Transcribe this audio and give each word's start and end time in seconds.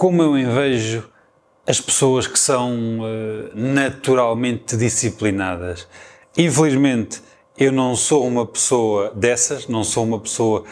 como 0.00 0.22
eu 0.22 0.38
invejo 0.38 1.06
as 1.66 1.78
pessoas 1.78 2.26
que 2.26 2.38
são 2.38 3.00
uh, 3.00 3.50
naturalmente 3.54 4.74
disciplinadas. 4.74 5.86
Infelizmente, 6.38 7.20
eu 7.58 7.70
não 7.70 7.94
sou 7.94 8.26
uma 8.26 8.46
pessoa 8.46 9.12
dessas, 9.14 9.68
não 9.68 9.84
sou 9.84 10.04
uma 10.04 10.18
pessoa 10.18 10.64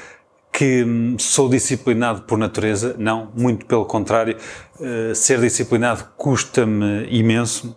que 0.51 0.83
hum, 0.83 1.19
sou 1.19 1.47
disciplinado 1.47 2.23
por 2.23 2.39
natureza, 2.39 2.97
não, 2.99 3.31
muito 3.37 3.67
pelo 3.67 3.85
contrário, 3.85 4.39
uh, 4.81 5.15
ser 5.15 5.39
disciplinado 5.41 6.09
custa-me 6.17 7.07
imenso. 7.11 7.77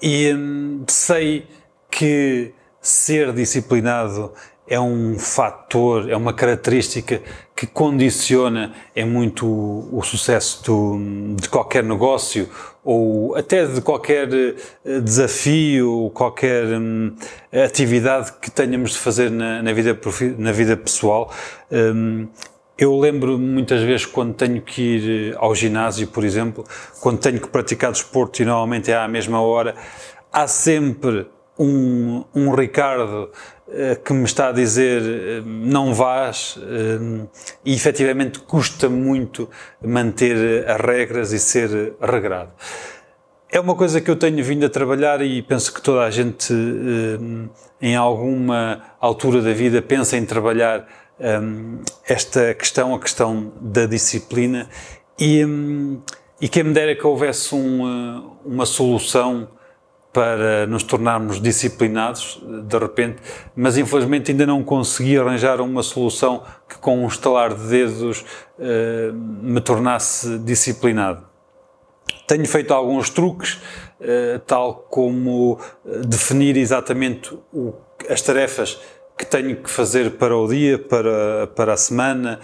E 0.00 0.32
hum, 0.32 0.84
sei 0.88 1.46
que 1.90 2.54
ser 2.80 3.34
disciplinado 3.34 4.32
é 4.70 4.78
um 4.78 5.18
fator, 5.18 6.08
é 6.08 6.16
uma 6.16 6.32
característica 6.32 7.20
que 7.56 7.66
condiciona 7.66 8.72
é 8.94 9.04
muito 9.04 9.44
o, 9.44 9.98
o 9.98 10.02
sucesso 10.02 10.62
do, 10.64 11.34
de 11.34 11.48
qualquer 11.48 11.82
negócio 11.82 12.48
ou 12.84 13.34
até 13.34 13.66
de 13.66 13.80
qualquer 13.80 14.32
eh, 14.32 15.00
desafio, 15.00 16.10
qualquer 16.14 16.64
hum, 16.66 17.12
atividade 17.52 18.32
que 18.40 18.48
tenhamos 18.48 18.92
de 18.92 18.98
fazer 18.98 19.28
na, 19.28 19.60
na, 19.60 19.72
vida, 19.72 19.98
na 20.38 20.52
vida 20.52 20.76
pessoal. 20.76 21.32
Hum, 21.70 22.28
eu 22.78 22.96
lembro 22.96 23.36
muitas 23.38 23.82
vezes 23.82 24.06
quando 24.06 24.34
tenho 24.34 24.62
que 24.62 24.80
ir 24.80 25.36
ao 25.36 25.52
ginásio, 25.52 26.06
por 26.06 26.24
exemplo, 26.24 26.64
quando 27.00 27.18
tenho 27.18 27.40
que 27.40 27.48
praticar 27.48 27.90
desporto 27.90 28.40
e 28.40 28.44
normalmente 28.44 28.90
é 28.90 28.96
à 28.96 29.08
mesma 29.08 29.42
hora, 29.42 29.74
há 30.32 30.46
sempre 30.46 31.26
um, 31.60 32.24
um 32.34 32.54
Ricardo 32.54 33.30
uh, 33.68 34.02
que 34.02 34.14
me 34.14 34.24
está 34.24 34.48
a 34.48 34.52
dizer 34.52 35.02
uh, 35.02 35.46
não 35.46 35.92
vás 35.92 36.56
uh, 36.56 37.28
e 37.62 37.74
efetivamente 37.74 38.38
custa 38.38 38.88
muito 38.88 39.48
manter 39.84 40.66
as 40.66 40.80
regras 40.80 41.32
e 41.32 41.38
ser 41.38 41.94
regrado. 42.00 42.50
É 43.52 43.60
uma 43.60 43.74
coisa 43.74 44.00
que 44.00 44.10
eu 44.10 44.16
tenho 44.16 44.42
vindo 44.42 44.64
a 44.64 44.70
trabalhar 44.70 45.20
e 45.20 45.42
penso 45.42 45.74
que 45.74 45.82
toda 45.82 46.02
a 46.04 46.10
gente 46.10 46.54
em 47.82 47.96
alguma 47.96 48.80
altura 49.00 49.42
da 49.42 49.52
vida 49.52 49.82
pensa 49.82 50.16
em 50.16 50.24
trabalhar 50.24 50.86
esta 52.06 52.54
questão, 52.54 52.94
a 52.94 53.00
questão 53.00 53.52
da 53.60 53.86
disciplina 53.86 54.68
e, 55.18 55.44
e 56.40 56.48
quem 56.48 56.62
me 56.62 56.72
dera 56.72 56.94
que 56.94 57.04
houvesse 57.04 57.52
um, 57.52 58.36
uma 58.44 58.64
solução 58.64 59.48
para 60.12 60.66
nos 60.66 60.82
tornarmos 60.82 61.40
disciplinados 61.40 62.42
de 62.42 62.78
repente, 62.78 63.18
mas 63.54 63.78
infelizmente 63.78 64.30
ainda 64.30 64.44
não 64.44 64.62
consegui 64.62 65.16
arranjar 65.16 65.60
uma 65.60 65.82
solução 65.82 66.42
que 66.68 66.78
com 66.78 67.04
um 67.04 67.06
estalar 67.06 67.54
de 67.54 67.66
dedos 67.68 68.24
uh, 68.58 69.12
me 69.12 69.60
tornasse 69.60 70.38
disciplinado. 70.38 71.24
Tenho 72.26 72.46
feito 72.46 72.74
alguns 72.74 73.08
truques, 73.08 73.54
uh, 74.00 74.38
tal 74.46 74.86
como 74.90 75.60
eh, 75.86 75.98
definir 76.06 76.56
exatamente 76.56 77.36
o, 77.52 77.74
as 78.08 78.20
tarefas 78.20 78.80
que 79.16 79.26
tenho 79.26 79.56
que 79.56 79.70
fazer 79.70 80.12
para 80.12 80.36
o 80.36 80.48
dia, 80.48 80.78
para, 80.78 81.46
para 81.54 81.74
a 81.74 81.76
semana, 81.76 82.40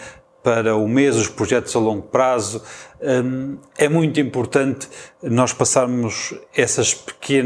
para 0.46 0.76
o 0.76 0.86
mês, 0.86 1.16
os 1.16 1.26
projetos 1.26 1.74
a 1.74 1.80
longo 1.80 2.02
prazo. 2.02 2.62
Hum, 3.02 3.58
é 3.76 3.88
muito 3.88 4.20
importante 4.20 4.88
nós 5.20 5.52
passarmos 5.52 6.36
essas 6.54 6.96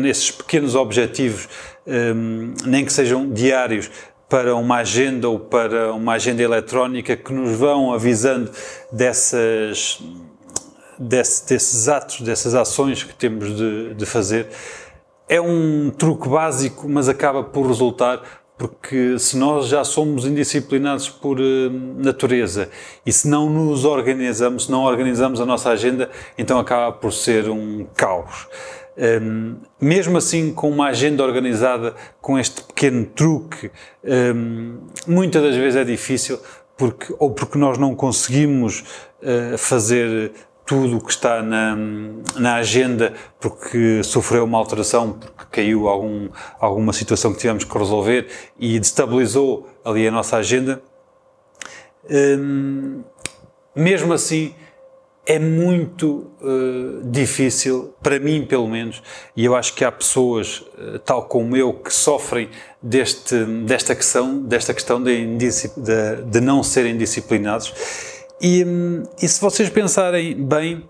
esses 0.04 0.30
pequenos 0.30 0.74
objetivos, 0.74 1.48
hum, 1.86 2.52
nem 2.66 2.84
que 2.84 2.92
sejam 2.92 3.32
diários, 3.32 3.90
para 4.28 4.54
uma 4.54 4.76
agenda 4.76 5.30
ou 5.30 5.40
para 5.40 5.94
uma 5.94 6.12
agenda 6.12 6.42
eletrónica 6.42 7.16
que 7.16 7.32
nos 7.32 7.56
vão 7.56 7.90
avisando 7.90 8.50
dessas, 8.92 9.98
desse, 10.98 11.46
desses 11.46 11.88
atos, 11.88 12.20
dessas 12.20 12.54
ações 12.54 13.02
que 13.02 13.14
temos 13.14 13.56
de, 13.56 13.94
de 13.94 14.04
fazer. 14.04 14.48
É 15.26 15.40
um 15.40 15.90
truque 15.90 16.28
básico, 16.28 16.86
mas 16.86 17.08
acaba 17.08 17.42
por 17.42 17.66
resultar 17.66 18.20
porque 18.60 19.18
se 19.18 19.38
nós 19.38 19.68
já 19.68 19.82
somos 19.84 20.26
indisciplinados 20.26 21.08
por 21.08 21.40
uh, 21.40 21.70
natureza 21.96 22.68
e 23.06 23.10
se 23.10 23.26
não 23.26 23.48
nos 23.48 23.86
organizamos, 23.86 24.66
se 24.66 24.70
não 24.70 24.84
organizamos 24.84 25.40
a 25.40 25.46
nossa 25.46 25.70
agenda, 25.70 26.10
então 26.36 26.58
acaba 26.58 26.92
por 26.92 27.10
ser 27.10 27.48
um 27.48 27.86
caos. 27.96 28.48
Um, 28.98 29.02
ehm, 29.02 29.56
mesmo 29.80 30.18
assim, 30.18 30.52
com 30.52 30.68
uma 30.68 30.88
agenda 30.88 31.24
organizada, 31.24 31.94
com 32.20 32.38
este 32.38 32.62
pequeno 32.62 33.06
truque, 33.06 33.70
um, 34.04 34.10
ehm, 34.12 34.78
muitas 35.06 35.42
das 35.42 35.56
vezes 35.56 35.76
é 35.76 35.84
difícil, 35.84 36.38
porque, 36.76 37.14
ou 37.18 37.30
porque 37.30 37.56
nós 37.56 37.78
não 37.78 37.94
conseguimos 37.94 38.84
uh, 39.22 39.56
fazer 39.56 40.32
tudo 40.70 40.98
o 40.98 41.00
que 41.00 41.10
está 41.10 41.42
na, 41.42 41.76
na 42.36 42.54
agenda 42.54 43.12
porque 43.40 44.04
sofreu 44.04 44.44
uma 44.44 44.56
alteração, 44.56 45.14
porque 45.14 45.62
caiu 45.62 45.88
algum, 45.88 46.28
alguma 46.60 46.92
situação 46.92 47.32
que 47.32 47.40
tivemos 47.40 47.64
que 47.64 47.76
resolver 47.76 48.28
e 48.56 48.78
destabilizou 48.78 49.68
ali 49.84 50.06
a 50.06 50.12
nossa 50.12 50.36
agenda. 50.36 50.80
Hum, 52.08 53.02
mesmo 53.74 54.12
assim, 54.12 54.54
é 55.26 55.40
muito 55.40 56.30
uh, 56.40 57.02
difícil, 57.04 57.92
para 58.00 58.20
mim 58.20 58.46
pelo 58.46 58.68
menos, 58.68 59.02
e 59.36 59.44
eu 59.44 59.56
acho 59.56 59.74
que 59.74 59.84
há 59.84 59.90
pessoas, 59.90 60.60
uh, 60.78 61.00
tal 61.00 61.24
como 61.24 61.56
eu, 61.56 61.72
que 61.72 61.92
sofrem 61.92 62.48
deste, 62.80 63.44
desta 63.66 63.96
questão, 63.96 64.40
desta 64.40 64.72
questão 64.72 65.02
de, 65.02 65.36
de, 65.36 66.40
não 66.40 66.62
serem 66.62 66.96
disciplinados 66.96 68.19
e, 68.40 68.64
e 69.20 69.28
se 69.28 69.40
vocês 69.40 69.68
pensarem 69.68 70.34
bem, 70.34 70.88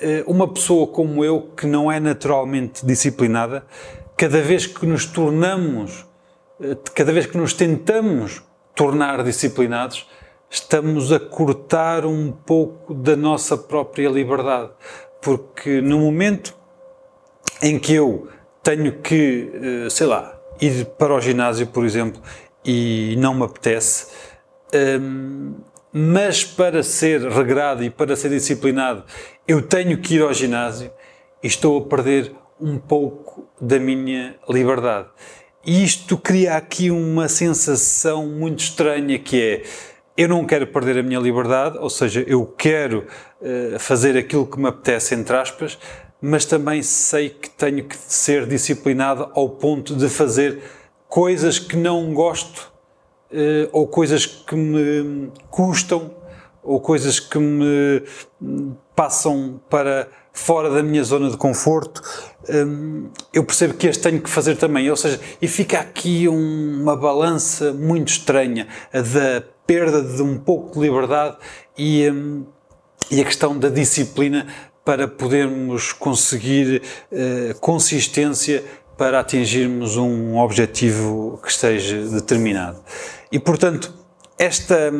eh, 0.00 0.24
uma 0.26 0.46
pessoa 0.52 0.86
como 0.86 1.24
eu, 1.24 1.50
que 1.56 1.66
não 1.66 1.90
é 1.90 2.00
naturalmente 2.00 2.84
disciplinada, 2.84 3.64
cada 4.16 4.42
vez 4.42 4.66
que 4.66 4.84
nos 4.84 5.06
tornamos, 5.06 6.04
eh, 6.60 6.76
cada 6.94 7.12
vez 7.12 7.26
que 7.26 7.36
nos 7.36 7.54
tentamos 7.54 8.42
tornar 8.74 9.22
disciplinados, 9.22 10.08
estamos 10.50 11.12
a 11.12 11.20
cortar 11.20 12.04
um 12.04 12.30
pouco 12.30 12.92
da 12.92 13.16
nossa 13.16 13.56
própria 13.56 14.08
liberdade. 14.08 14.70
Porque 15.20 15.80
no 15.80 16.00
momento 16.00 16.54
em 17.62 17.78
que 17.78 17.94
eu 17.94 18.28
tenho 18.62 19.00
que, 19.00 19.50
eh, 19.54 19.90
sei 19.90 20.06
lá, 20.06 20.38
ir 20.60 20.84
para 20.98 21.14
o 21.14 21.20
ginásio, 21.20 21.66
por 21.68 21.84
exemplo, 21.84 22.20
e 22.64 23.16
não 23.18 23.34
me 23.34 23.44
apetece, 23.44 24.08
hum, 25.00 25.54
mas 25.92 26.42
para 26.42 26.82
ser 26.82 27.20
regrado 27.28 27.84
e 27.84 27.90
para 27.90 28.16
ser 28.16 28.30
disciplinado, 28.30 29.04
eu 29.46 29.60
tenho 29.60 29.98
que 29.98 30.14
ir 30.14 30.22
ao 30.22 30.32
ginásio 30.32 30.90
e 31.42 31.46
estou 31.46 31.78
a 31.78 31.84
perder 31.84 32.32
um 32.60 32.78
pouco 32.78 33.46
da 33.60 33.78
minha 33.78 34.36
liberdade. 34.48 35.08
E 35.64 35.84
isto 35.84 36.16
cria 36.16 36.56
aqui 36.56 36.90
uma 36.90 37.28
sensação 37.28 38.26
muito 38.26 38.60
estranha 38.60 39.18
que 39.18 39.40
é 39.40 39.62
eu 40.16 40.28
não 40.28 40.44
quero 40.44 40.66
perder 40.66 40.98
a 40.98 41.02
minha 41.02 41.18
liberdade, 41.18 41.78
ou 41.78 41.88
seja, 41.88 42.22
eu 42.26 42.46
quero 42.46 43.06
uh, 43.40 43.78
fazer 43.78 44.16
aquilo 44.16 44.46
que 44.46 44.58
me 44.58 44.68
apetece, 44.68 45.14
entre 45.14 45.34
aspas, 45.34 45.78
mas 46.20 46.44
também 46.44 46.82
sei 46.82 47.30
que 47.30 47.48
tenho 47.48 47.84
que 47.84 47.96
ser 47.96 48.46
disciplinado 48.46 49.30
ao 49.34 49.48
ponto 49.48 49.96
de 49.96 50.08
fazer 50.08 50.60
coisas 51.08 51.58
que 51.58 51.76
não 51.76 52.12
gosto 52.12 52.71
ou 53.72 53.86
coisas 53.86 54.26
que 54.26 54.54
me 54.54 55.30
custam, 55.50 56.10
ou 56.62 56.80
coisas 56.80 57.18
que 57.18 57.38
me 57.38 58.02
passam 58.94 59.60
para 59.68 60.08
fora 60.32 60.70
da 60.70 60.82
minha 60.82 61.02
zona 61.04 61.30
de 61.30 61.36
conforto, 61.36 62.02
um, 62.48 63.10
eu 63.32 63.44
percebo 63.44 63.74
que 63.74 63.86
este 63.86 64.02
tenho 64.02 64.20
que 64.20 64.30
fazer 64.30 64.56
também. 64.56 64.88
Ou 64.90 64.96
seja, 64.96 65.20
e 65.40 65.48
fica 65.48 65.80
aqui 65.80 66.28
um, 66.28 66.80
uma 66.82 66.96
balança 66.96 67.72
muito 67.72 68.08
estranha 68.08 68.66
da 68.92 69.42
perda 69.66 70.02
de 70.02 70.22
um 70.22 70.38
pouco 70.38 70.74
de 70.74 70.80
liberdade 70.80 71.36
e, 71.76 72.08
um, 72.10 72.44
e 73.10 73.20
a 73.20 73.24
questão 73.24 73.58
da 73.58 73.68
disciplina 73.68 74.46
para 74.84 75.06
podermos 75.06 75.92
conseguir 75.92 76.82
consistência 77.60 78.64
para 78.98 79.20
atingirmos 79.20 79.96
um 79.96 80.36
objetivo 80.38 81.38
que 81.40 81.48
esteja 81.48 81.98
determinado. 82.08 82.80
E, 83.32 83.38
portanto, 83.38 83.92
esta, 84.38 84.92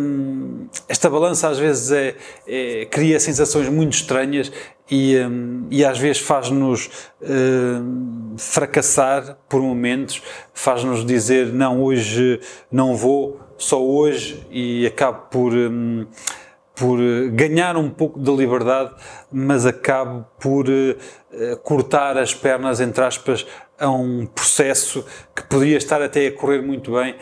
esta 0.89 1.11
balança 1.11 1.49
às 1.49 1.59
vezes 1.59 1.93
é, 1.93 2.17
é, 2.47 2.87
cria 2.87 3.21
sensações 3.21 3.69
muito 3.69 3.93
estranhas 3.93 4.51
e, 4.91 5.17
um, 5.19 5.67
e 5.71 5.85
às 5.85 5.99
vezes 5.99 6.23
faz-nos 6.23 6.87
uh, 7.21 8.39
fracassar 8.39 9.37
por 9.49 9.61
momentos, 9.61 10.23
faz-nos 10.53 11.05
dizer 11.05 11.53
não, 11.53 11.83
hoje 11.83 12.41
não 12.71 12.95
vou, 12.95 13.41
só 13.59 13.83
hoje, 13.83 14.45
e 14.51 14.87
acabo 14.87 15.29
por. 15.31 15.53
Um, 15.53 16.07
por 16.75 16.99
ganhar 17.31 17.77
um 17.77 17.91
pouco 17.91 18.19
de 18.19 18.31
liberdade, 18.35 18.93
mas 19.31 19.67
acabo 19.67 20.27
por 20.41 20.67
uh, 20.69 21.57
cortar 21.63 22.17
as 22.17 22.35
pernas, 22.35 22.81
entre 22.81 23.05
aspas, 23.05 23.47
a 23.79 23.91
um 23.91 24.27
processo 24.27 25.05
que 25.35 25.43
podia 25.45 25.77
estar 25.77 26.01
até 26.01 26.27
a 26.27 26.33
correr 26.33 26.63
muito 26.63 26.93
bem 26.93 27.17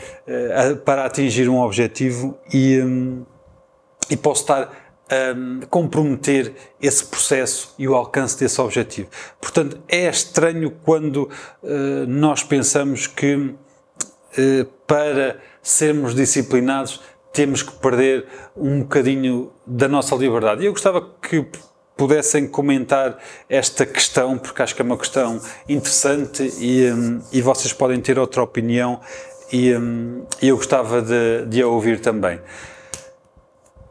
para 0.84 1.06
atingir 1.06 1.48
um 1.48 1.58
objetivo 1.58 2.38
e, 2.52 2.78
um, 2.80 3.24
e 4.10 4.16
posso 4.16 4.42
estar 4.42 4.70
um, 5.34 5.60
comprometer 5.70 6.52
esse 6.80 7.04
processo 7.06 7.74
e 7.78 7.88
o 7.88 7.94
alcance 7.94 8.38
desse 8.38 8.60
objetivo. 8.60 9.08
Portanto, 9.40 9.80
é 9.88 10.06
estranho 10.10 10.70
quando 10.84 11.30
nós 12.06 12.42
pensamos 12.42 13.06
que 13.06 13.54
para 14.86 15.38
sermos 15.62 16.14
disciplinados 16.14 17.00
temos 17.32 17.62
que 17.62 17.72
perder 17.72 18.26
um 18.56 18.80
bocadinho 18.80 19.52
da 19.66 19.88
nossa 19.88 20.14
liberdade. 20.14 20.62
E 20.62 20.66
eu 20.66 20.72
gostava 20.72 21.00
que 21.22 21.46
pudessem 21.96 22.46
comentar 22.46 23.18
esta 23.48 23.84
questão, 23.84 24.38
porque 24.38 24.62
acho 24.62 24.74
que 24.74 24.80
é 24.80 24.84
uma 24.84 24.96
questão 24.96 25.40
interessante 25.68 26.50
e, 26.58 26.90
um, 26.90 27.20
e 27.30 27.42
vocês 27.42 27.72
podem 27.74 28.00
ter 28.00 28.18
outra 28.18 28.42
opinião 28.42 29.00
e 29.52 29.74
um, 29.76 30.24
eu 30.40 30.56
gostava 30.56 31.02
de, 31.02 31.44
de 31.46 31.60
a 31.60 31.66
ouvir 31.66 32.00
também. 32.00 32.40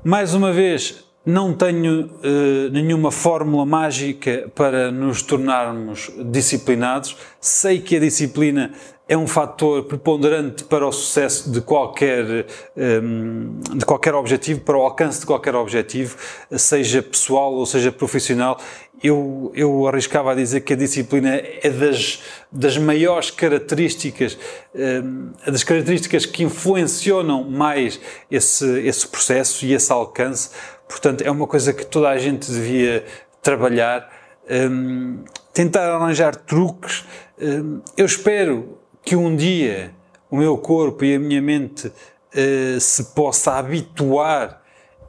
Mais 0.03 0.33
uma 0.33 0.51
vez, 0.51 1.06
não 1.25 1.54
tenho 1.54 2.06
uh, 2.06 2.69
nenhuma 2.71 3.12
fórmula 3.12 3.66
mágica 3.66 4.50
para 4.56 4.92
nos 4.92 5.21
tornarmos 5.21 6.12
disciplinados. 6.25 7.16
Sei 7.39 7.80
que 7.80 7.98
a 7.98 8.00
disciplina 8.00 8.71
é 9.10 9.18
um 9.18 9.25
fator 9.25 9.83
preponderante 9.86 10.63
para 10.63 10.88
o 10.88 10.92
sucesso 10.92 11.51
de 11.51 11.62
qualquer, 11.62 12.45
um, 12.77 13.60
de 13.75 13.83
qualquer 13.83 14.13
objetivo, 14.13 14.62
para 14.62 14.77
o 14.77 14.81
alcance 14.81 15.21
de 15.21 15.25
qualquer 15.25 15.56
objetivo, 15.56 16.16
seja 16.51 17.01
pessoal 17.01 17.51
ou 17.56 17.65
seja 17.65 17.92
profissional. 17.92 18.60
Eu, 19.01 19.51
eu 19.56 19.88
arriscava 19.88 20.33
a 20.33 20.36
dizer 20.36 20.62
que 20.62 20.74
a 20.74 20.75
disciplina 20.75 21.30
é 21.33 21.69
das, 21.72 22.22
das 22.51 22.77
maiores 22.77 23.31
características, 23.31 24.38
um, 24.75 25.31
das 25.44 25.63
características 25.63 26.27
que 26.27 26.44
influenciam 26.44 27.44
mais 27.45 28.00
esse, 28.30 28.80
esse 28.81 29.07
processo 29.07 29.65
e 29.65 29.74
esse 29.74 29.92
alcance. 29.92 30.51
Portanto, 30.89 31.21
é 31.21 31.30
uma 31.30 31.45
coisa 31.45 31.71
que 31.71 31.86
toda 31.86 32.09
a 32.09 32.18
gente 32.18 32.51
devia 32.51 33.06
trabalhar, 33.44 34.12
um, 34.50 35.24
tentar 35.53 35.88
arranjar 35.94 36.36
truques. 36.36 37.06
Hum, 37.39 37.80
eu 37.95 38.07
espero 38.07 38.80
que 39.03 39.15
um 39.15 39.36
dia 39.36 39.94
o 40.31 40.36
meu 40.36 40.57
corpo 40.57 41.06
e 41.06 41.15
a 41.15 41.19
minha 41.19 41.41
mente 41.41 41.88
uh, 41.88 42.80
se 42.80 43.03
possa 43.13 43.53
habituar 43.53 44.63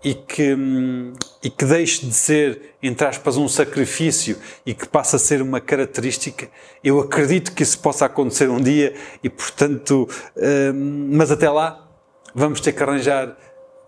e 0.05 0.15
que, 0.15 0.55
um, 0.55 1.15
e 1.43 1.49
que 1.49 1.65
deixe 1.65 2.05
de 2.05 2.13
ser, 2.13 2.75
entre 2.83 3.07
aspas, 3.07 3.39
um 3.39 3.49
sacrifício 3.49 4.37
e 4.67 4.75
que 4.75 4.87
passe 4.87 5.17
a 5.17 5.19
ser 5.19 5.41
uma 5.41 5.63
característica. 5.63 6.47
Eu 6.85 7.01
acredito 7.01 7.53
que 7.53 7.63
isso 7.63 7.79
possa 7.79 8.05
acontecer 8.05 8.51
um 8.51 8.61
dia 8.61 8.95
e, 9.25 9.31
portanto, 9.31 10.07
uh, 10.37 10.75
mas 11.11 11.31
até 11.31 11.49
lá 11.49 11.89
vamos 12.35 12.61
ter 12.61 12.73
que 12.73 12.83
arranjar 12.83 13.35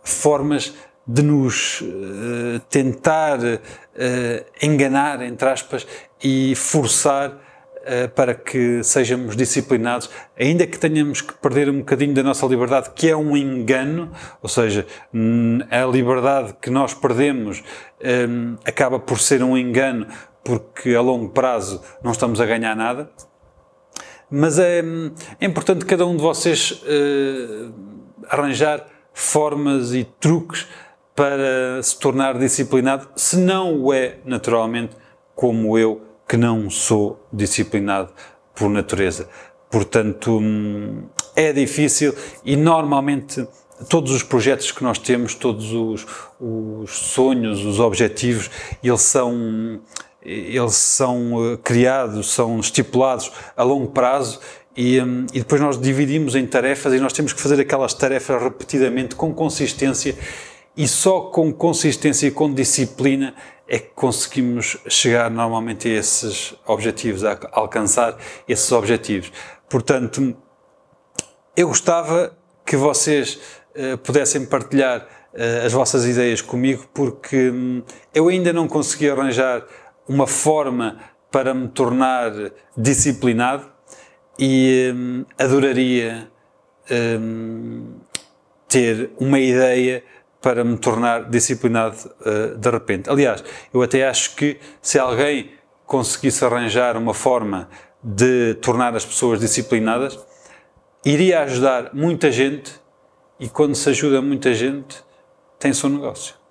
formas 0.02 0.72
de 1.06 1.22
nos 1.22 1.80
uh, 1.80 2.60
tentar 2.70 3.38
enganar, 4.62 5.20
entre 5.22 5.48
aspas, 5.48 5.86
e 6.22 6.54
forçar 6.54 7.38
eh, 7.84 8.06
para 8.06 8.32
que 8.32 8.80
sejamos 8.84 9.36
disciplinados, 9.36 10.08
ainda 10.38 10.64
que 10.68 10.78
tenhamos 10.78 11.20
que 11.20 11.34
perder 11.34 11.68
um 11.68 11.80
bocadinho 11.80 12.14
da 12.14 12.22
nossa 12.22 12.46
liberdade, 12.46 12.90
que 12.94 13.10
é 13.10 13.16
um 13.16 13.36
engano, 13.36 14.12
ou 14.40 14.48
seja, 14.48 14.86
a 15.68 15.84
liberdade 15.86 16.54
que 16.62 16.70
nós 16.70 16.94
perdemos 16.94 17.60
um, 18.28 18.56
acaba 18.64 19.00
por 19.00 19.18
ser 19.18 19.42
um 19.42 19.58
engano, 19.58 20.06
porque 20.44 20.94
a 20.94 21.00
longo 21.00 21.30
prazo 21.30 21.82
não 22.04 22.12
estamos 22.12 22.40
a 22.40 22.46
ganhar 22.46 22.76
nada. 22.76 23.10
Mas 24.30 24.60
é, 24.60 24.80
é 25.40 25.44
importante 25.44 25.84
cada 25.84 26.06
um 26.06 26.14
de 26.14 26.22
vocês 26.22 26.82
uh, 26.84 27.74
arranjar 28.28 28.86
formas 29.12 29.92
e 29.92 30.04
truques 30.20 30.68
para 31.14 31.82
se 31.82 31.98
tornar 31.98 32.38
disciplinado, 32.38 33.08
se 33.14 33.36
não 33.36 33.80
o 33.80 33.92
é 33.92 34.18
naturalmente, 34.24 34.96
como 35.34 35.76
eu 35.78 36.00
que 36.28 36.36
não 36.36 36.70
sou 36.70 37.26
disciplinado 37.32 38.10
por 38.54 38.70
natureza. 38.70 39.28
Portanto, 39.70 40.38
hum, 40.38 41.04
é 41.34 41.52
difícil 41.52 42.14
e 42.44 42.56
normalmente 42.56 43.46
todos 43.88 44.12
os 44.12 44.22
projetos 44.22 44.70
que 44.70 44.82
nós 44.82 44.98
temos, 44.98 45.34
todos 45.34 45.72
os, 45.72 46.06
os 46.40 46.90
sonhos, 46.90 47.64
os 47.64 47.80
objetivos, 47.80 48.50
eles 48.82 49.00
são, 49.02 49.80
eles 50.22 50.74
são 50.74 51.52
eh, 51.52 51.58
criados, 51.62 52.32
são 52.32 52.60
estipulados 52.60 53.32
a 53.56 53.62
longo 53.62 53.88
prazo 53.88 54.40
e, 54.76 55.00
hum, 55.00 55.26
e, 55.32 55.40
depois 55.40 55.60
nós 55.60 55.80
dividimos 55.80 56.34
em 56.34 56.46
tarefas 56.46 56.92
e 56.94 57.00
nós 57.00 57.12
temos 57.12 57.32
que 57.32 57.40
fazer 57.40 57.60
aquelas 57.60 57.92
tarefas 57.92 58.42
repetidamente 58.42 59.14
com 59.14 59.34
consistência 59.34 60.16
e 60.76 60.88
só 60.88 61.22
com 61.22 61.52
consistência 61.52 62.26
e 62.26 62.30
com 62.30 62.52
disciplina 62.52 63.34
é 63.68 63.78
que 63.78 63.90
conseguimos 63.94 64.78
chegar 64.88 65.30
normalmente 65.30 65.88
a 65.88 65.92
esses 65.92 66.54
objetivos, 66.66 67.24
a 67.24 67.38
alcançar 67.52 68.16
esses 68.48 68.70
objetivos. 68.72 69.32
Portanto, 69.68 70.36
eu 71.56 71.68
gostava 71.68 72.36
que 72.66 72.76
vocês 72.76 73.38
uh, 73.74 73.96
pudessem 73.98 74.44
partilhar 74.44 75.00
uh, 75.32 75.66
as 75.66 75.72
vossas 75.72 76.06
ideias 76.06 76.42
comigo, 76.42 76.86
porque 76.92 77.50
um, 77.50 77.82
eu 78.14 78.28
ainda 78.28 78.52
não 78.52 78.68
consegui 78.68 79.08
arranjar 79.08 79.64
uma 80.08 80.26
forma 80.26 80.98
para 81.30 81.54
me 81.54 81.68
tornar 81.68 82.32
disciplinado 82.76 83.66
e 84.38 84.92
um, 84.94 85.24
adoraria 85.38 86.30
um, 86.90 87.86
ter 88.68 89.10
uma 89.18 89.38
ideia 89.38 90.04
para 90.42 90.64
me 90.64 90.76
tornar 90.76 91.30
disciplinado 91.30 91.96
uh, 92.20 92.58
de 92.58 92.70
repente. 92.70 93.08
Aliás, 93.08 93.42
eu 93.72 93.80
até 93.80 94.06
acho 94.06 94.34
que 94.34 94.58
se 94.82 94.98
alguém 94.98 95.52
conseguisse 95.86 96.44
arranjar 96.44 96.96
uma 96.96 97.14
forma 97.14 97.68
de 98.02 98.54
tornar 98.54 98.94
as 98.96 99.04
pessoas 99.04 99.38
disciplinadas, 99.38 100.18
iria 101.04 101.42
ajudar 101.42 101.90
muita 101.94 102.30
gente 102.32 102.72
e 103.38 103.48
quando 103.48 103.74
se 103.74 103.88
ajuda 103.88 104.20
muita 104.20 104.52
gente, 104.52 105.02
tem 105.58 105.72
seu 105.72 105.88
negócio. 105.88 106.41